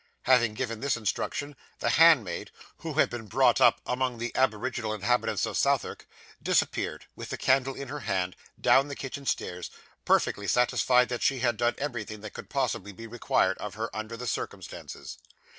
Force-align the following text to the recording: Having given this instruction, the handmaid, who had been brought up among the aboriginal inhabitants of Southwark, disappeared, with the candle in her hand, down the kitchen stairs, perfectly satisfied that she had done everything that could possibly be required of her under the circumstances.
Having 0.23 0.55
given 0.55 0.79
this 0.79 0.97
instruction, 0.97 1.55
the 1.77 1.91
handmaid, 1.91 2.49
who 2.77 2.93
had 2.93 3.07
been 3.11 3.27
brought 3.27 3.61
up 3.61 3.81
among 3.85 4.17
the 4.17 4.35
aboriginal 4.35 4.95
inhabitants 4.95 5.45
of 5.45 5.55
Southwark, 5.55 6.07
disappeared, 6.41 7.05
with 7.15 7.29
the 7.29 7.37
candle 7.37 7.75
in 7.75 7.87
her 7.89 7.99
hand, 7.99 8.35
down 8.59 8.87
the 8.87 8.95
kitchen 8.95 9.27
stairs, 9.27 9.69
perfectly 10.03 10.47
satisfied 10.47 11.07
that 11.09 11.21
she 11.21 11.41
had 11.41 11.55
done 11.55 11.75
everything 11.77 12.21
that 12.21 12.33
could 12.33 12.49
possibly 12.49 12.91
be 12.93 13.05
required 13.05 13.59
of 13.59 13.75
her 13.75 13.95
under 13.95 14.17
the 14.17 14.25
circumstances. 14.25 15.19